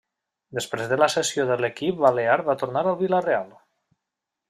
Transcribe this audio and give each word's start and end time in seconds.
Després 0.59 0.89
de 0.93 0.97
la 1.01 1.09
cessió 1.17 1.45
a 1.55 1.59
l'equip 1.65 2.01
balear 2.07 2.41
va 2.51 2.59
tornar 2.65 2.87
al 2.89 3.01
Vila-real. 3.07 3.49